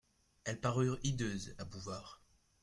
[0.45, 2.23] Elles parurent hideuses à Bouvard.